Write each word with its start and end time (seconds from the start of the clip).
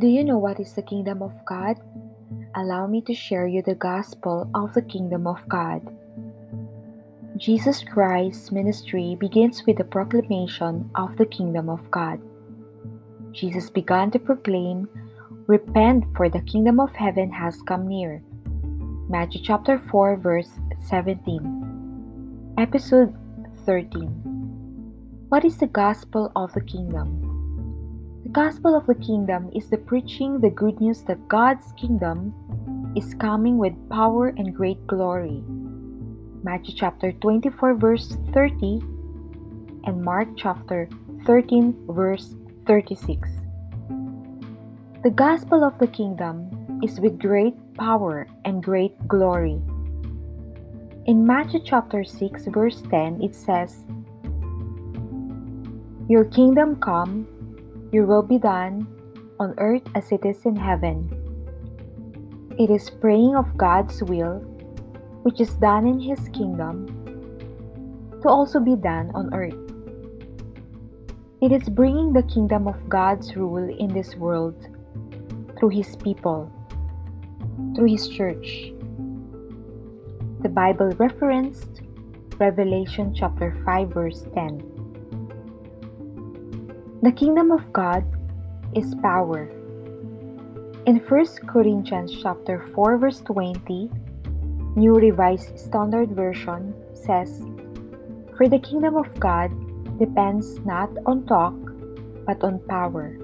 Do 0.00 0.06
you 0.06 0.24
know 0.24 0.38
what 0.38 0.58
is 0.58 0.72
the 0.72 0.80
kingdom 0.80 1.20
of 1.20 1.34
God? 1.44 1.76
Allow 2.56 2.86
me 2.86 3.02
to 3.02 3.12
share 3.12 3.46
you 3.46 3.60
the 3.60 3.74
gospel 3.74 4.48
of 4.54 4.72
the 4.72 4.80
kingdom 4.80 5.26
of 5.26 5.46
God. 5.46 5.84
Jesus 7.36 7.84
Christ's 7.84 8.50
ministry 8.50 9.14
begins 9.20 9.66
with 9.66 9.76
the 9.76 9.84
proclamation 9.84 10.88
of 10.94 11.18
the 11.18 11.26
kingdom 11.26 11.68
of 11.68 11.84
God. 11.90 12.18
Jesus 13.32 13.68
began 13.68 14.10
to 14.12 14.18
proclaim, 14.18 14.88
Repent, 15.46 16.06
for 16.16 16.30
the 16.30 16.40
kingdom 16.48 16.80
of 16.80 16.96
heaven 16.96 17.30
has 17.30 17.60
come 17.60 17.86
near. 17.86 18.22
Matthew 19.10 19.42
chapter 19.44 19.82
4, 19.90 20.16
verse 20.16 20.48
17. 20.88 22.54
Episode 22.56 23.14
13. 23.66 24.08
What 25.28 25.44
is 25.44 25.58
the 25.58 25.66
gospel 25.66 26.32
of 26.34 26.54
the 26.54 26.64
kingdom? 26.64 27.29
Gospel 28.32 28.76
of 28.76 28.86
the 28.86 28.94
kingdom 28.94 29.50
is 29.56 29.70
the 29.70 29.76
preaching 29.76 30.38
the 30.38 30.50
good 30.50 30.80
news 30.80 31.02
that 31.10 31.26
God's 31.26 31.72
kingdom 31.72 32.30
is 32.94 33.12
coming 33.14 33.58
with 33.58 33.74
power 33.90 34.28
and 34.28 34.54
great 34.54 34.78
glory. 34.86 35.42
Matthew 36.44 36.76
chapter 36.76 37.10
24 37.10 37.74
verse 37.74 38.16
30 38.32 38.82
and 39.82 40.00
Mark 40.04 40.28
chapter 40.36 40.88
13 41.26 41.74
verse 41.90 42.36
36. 42.68 43.28
The 45.02 45.10
gospel 45.10 45.64
of 45.64 45.76
the 45.80 45.88
kingdom 45.88 46.78
is 46.84 47.00
with 47.00 47.18
great 47.18 47.58
power 47.74 48.28
and 48.44 48.62
great 48.62 48.94
glory. 49.08 49.58
In 51.06 51.26
Matthew 51.26 51.58
chapter 51.64 52.04
6 52.04 52.46
verse 52.46 52.80
10 52.90 53.22
it 53.24 53.34
says, 53.34 53.82
Your 56.06 56.26
kingdom 56.26 56.78
come 56.78 57.26
your 57.92 58.06
will 58.06 58.22
be 58.22 58.38
done 58.38 58.86
on 59.40 59.54
earth 59.58 59.82
as 59.94 60.12
it 60.12 60.24
is 60.24 60.44
in 60.44 60.54
heaven. 60.54 61.10
It 62.58 62.70
is 62.70 62.90
praying 62.90 63.34
of 63.34 63.56
God's 63.56 64.02
will, 64.02 64.38
which 65.22 65.40
is 65.40 65.54
done 65.54 65.86
in 65.86 65.98
His 65.98 66.20
kingdom, 66.30 66.86
to 68.22 68.28
also 68.28 68.60
be 68.60 68.76
done 68.76 69.10
on 69.14 69.34
earth. 69.34 69.58
It 71.40 71.52
is 71.52 71.68
bringing 71.68 72.12
the 72.12 72.22
kingdom 72.22 72.68
of 72.68 72.88
God's 72.88 73.34
rule 73.34 73.68
in 73.68 73.88
this 73.92 74.14
world 74.14 74.54
through 75.58 75.70
His 75.70 75.96
people, 75.96 76.52
through 77.74 77.90
His 77.90 78.08
church. 78.08 78.72
The 80.42 80.48
Bible 80.48 80.90
referenced 80.98 81.82
Revelation 82.38 83.12
chapter 83.14 83.52
5 83.64 83.88
verse 83.88 84.24
10. 84.34 84.79
The 87.00 87.12
kingdom 87.12 87.50
of 87.50 87.72
God 87.72 88.04
is 88.76 88.94
power. 89.00 89.48
In 90.84 91.00
1 91.00 91.48
Corinthians 91.48 92.12
chapter 92.20 92.68
4 92.76 92.98
verse 92.98 93.24
20, 93.24 93.88
New 94.76 94.94
Revised 95.00 95.58
Standard 95.58 96.12
Version 96.12 96.76
says, 96.92 97.40
For 98.36 98.52
the 98.52 98.60
kingdom 98.60 98.96
of 99.00 99.08
God 99.18 99.48
depends 99.98 100.60
not 100.68 100.90
on 101.06 101.24
talk, 101.24 101.56
but 102.28 102.44
on 102.44 102.60
power. 102.68 103.16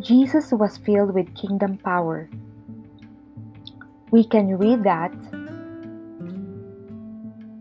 Jesus 0.00 0.52
was 0.52 0.78
filled 0.78 1.12
with 1.12 1.28
kingdom 1.36 1.76
power. 1.84 2.30
We 4.10 4.24
can 4.24 4.56
read 4.56 4.84
that 4.84 5.12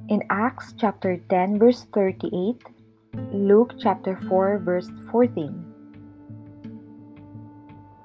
in 0.07 0.23
Acts 0.29 0.73
chapter 0.79 1.17
10 1.27 1.59
verse 1.59 1.83
38 1.91 2.72
Luke 3.13 3.75
chapter 3.77 4.17
4 4.27 4.57
verse 4.65 4.89
14. 5.11 5.53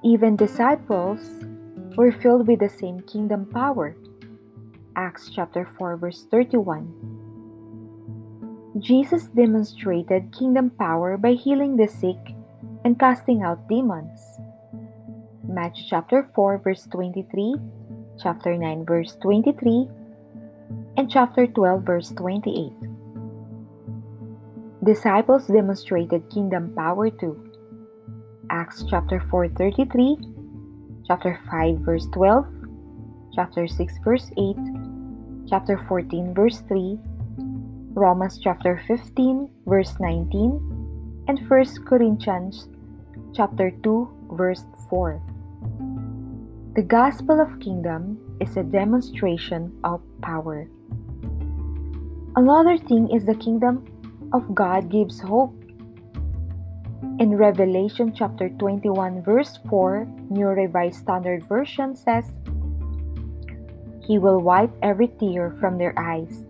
Even 0.03 0.35
disciples 0.35 1.19
were 1.97 2.11
filled 2.11 2.45
with 2.47 2.59
the 2.59 2.69
same 2.69 3.01
kingdom 3.01 3.47
power. 3.49 3.97
Acts 4.95 5.31
chapter 5.33 5.65
4 5.65 5.97
verse 5.97 6.27
31. 6.29 6.93
Jesus 8.77 9.25
demonstrated 9.33 10.31
kingdom 10.31 10.69
power 10.69 11.17
by 11.17 11.33
healing 11.33 11.75
the 11.75 11.87
sick 11.87 12.21
and 12.85 12.99
casting 12.99 13.41
out 13.41 13.67
demons. 13.67 14.21
Matthew 15.41 15.85
chapter 15.89 16.29
4 16.35 16.59
verse 16.59 16.85
23, 16.85 17.55
chapter 18.21 18.55
9 18.55 18.85
verse 18.85 19.17
23, 19.23 19.89
and 20.97 21.09
chapter 21.09 21.47
12 21.47 21.81
verse 21.81 22.09
28. 22.13 22.98
Disciples 24.79 25.47
demonstrated 25.47 26.29
kingdom 26.31 26.71
power 26.71 27.11
too. 27.11 27.35
Acts 28.49 28.87
chapter 28.87 29.19
4:33, 29.27 30.15
chapter 31.03 31.35
5 31.51 31.83
verse 31.83 32.07
12, 32.15 32.47
chapter 33.35 33.67
6 33.67 33.99
verse 34.07 34.31
8, 34.39 34.55
chapter 35.51 35.75
14 35.83 36.33
verse 36.33 36.63
3, 36.71 36.97
Romans 37.91 38.39
chapter 38.39 38.79
15 38.87 39.51
verse 39.67 39.99
19, 39.99 40.63
and 41.27 41.37
1 41.43 41.83
Corinthians 41.83 42.69
chapter 43.35 43.75
2 43.83 44.31
verse 44.31 44.63
4. 44.87 45.19
The 46.79 46.87
gospel 46.87 47.43
of 47.43 47.59
kingdom 47.59 48.15
is 48.39 48.55
a 48.55 48.63
demonstration 48.63 49.75
of 49.83 49.99
power. 50.23 50.71
Another 52.39 52.77
thing 52.77 53.11
is 53.11 53.25
the 53.25 53.35
kingdom 53.35 53.83
of 54.33 54.53
God 54.53 54.89
gives 54.89 55.19
hope. 55.19 55.55
In 57.19 57.35
Revelation 57.35 58.13
chapter 58.15 58.49
21, 58.49 59.23
verse 59.23 59.59
4, 59.69 60.07
New 60.29 60.47
Revised 60.47 60.99
Standard 61.01 61.47
Version 61.47 61.95
says, 61.95 62.25
He 64.05 64.17
will 64.17 64.39
wipe 64.39 64.71
every 64.81 65.07
tear 65.19 65.51
from 65.59 65.77
their 65.77 65.97
eyes. 65.97 66.45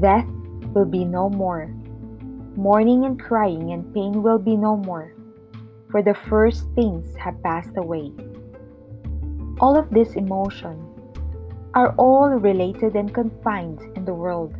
Death 0.00 0.26
will 0.74 0.84
be 0.84 1.04
no 1.04 1.28
more. 1.28 1.72
Mourning 2.56 3.04
and 3.04 3.18
crying 3.18 3.72
and 3.72 3.92
pain 3.94 4.22
will 4.22 4.38
be 4.38 4.56
no 4.56 4.76
more, 4.76 5.14
for 5.90 6.02
the 6.02 6.14
first 6.14 6.66
things 6.74 7.16
have 7.16 7.42
passed 7.42 7.76
away. 7.76 8.12
All 9.60 9.76
of 9.76 9.90
this 9.90 10.14
emotion 10.14 10.82
are 11.74 11.94
all 11.96 12.28
related 12.28 12.94
and 12.94 13.12
confined 13.12 13.80
in 13.96 14.04
the 14.04 14.14
world. 14.14 14.54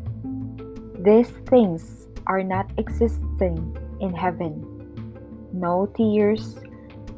These 0.99 1.31
things 1.47 2.09
are 2.27 2.43
not 2.43 2.71
existing 2.79 3.77
in 4.01 4.13
heaven. 4.13 4.65
No 5.53 5.87
tears, 5.97 6.59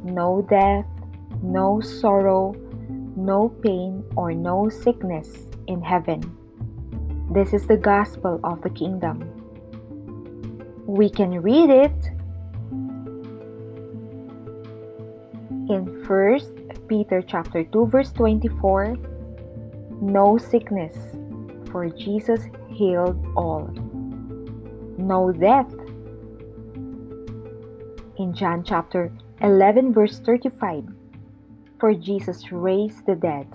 no 0.03 0.45
death, 0.49 0.85
no 1.41 1.81
sorrow, 1.81 2.55
no 3.15 3.49
pain, 3.63 4.03
or 4.15 4.33
no 4.33 4.69
sickness 4.69 5.47
in 5.67 5.81
heaven. 5.81 6.21
This 7.31 7.53
is 7.53 7.67
the 7.67 7.77
gospel 7.77 8.39
of 8.43 8.61
the 8.61 8.69
kingdom. 8.69 9.33
We 10.85 11.09
can 11.09 11.41
read 11.41 11.69
it 11.69 12.09
in 15.69 16.05
1 16.07 16.39
Peter 16.87 17.21
chapter 17.21 17.63
2 17.63 17.87
verse 17.87 18.11
24. 18.13 18.95
No 19.99 20.37
sickness, 20.37 20.95
for 21.71 21.89
Jesus 21.89 22.45
healed 22.69 23.17
all 23.35 23.69
no 24.97 25.31
death. 25.31 25.71
In 28.17 28.33
John 28.33 28.63
chapter 28.63 29.11
11, 29.41 29.93
verse 29.93 30.19
35, 30.19 30.85
for 31.79 31.93
Jesus 31.93 32.51
raised 32.51 33.05
the 33.05 33.15
dead. 33.15 33.47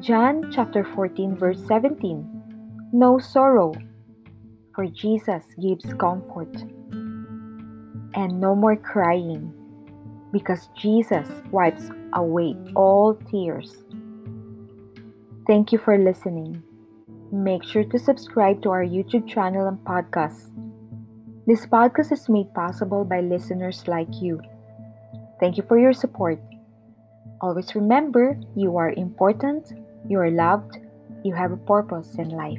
John 0.00 0.50
chapter 0.52 0.84
14, 0.84 1.36
verse 1.36 1.62
17, 1.66 2.90
no 2.92 3.18
sorrow, 3.18 3.72
for 4.74 4.86
Jesus 4.86 5.44
gives 5.60 5.92
comfort. 5.94 6.54
And 8.14 8.40
no 8.40 8.54
more 8.54 8.76
crying, 8.76 9.54
because 10.32 10.68
Jesus 10.76 11.28
wipes 11.50 11.90
away 12.14 12.56
all 12.74 13.14
tears. 13.30 13.84
Thank 15.46 15.72
you 15.72 15.78
for 15.78 15.96
listening. 15.96 16.62
Make 17.32 17.62
sure 17.62 17.84
to 17.84 17.98
subscribe 17.98 18.60
to 18.62 18.70
our 18.70 18.84
YouTube 18.84 19.28
channel 19.28 19.68
and 19.68 19.78
podcast. 19.86 20.50
This 21.46 21.64
podcast 21.64 22.10
is 22.10 22.28
made 22.28 22.52
possible 22.54 23.04
by 23.04 23.20
listeners 23.20 23.86
like 23.86 24.20
you. 24.20 24.42
Thank 25.38 25.56
you 25.56 25.62
for 25.62 25.78
your 25.78 25.92
support. 25.92 26.40
Always 27.40 27.76
remember 27.76 28.36
you 28.56 28.76
are 28.76 28.90
important, 28.90 29.72
you 30.08 30.18
are 30.18 30.30
loved, 30.30 30.78
you 31.22 31.32
have 31.32 31.52
a 31.52 31.56
purpose 31.56 32.16
in 32.16 32.30
life. 32.30 32.58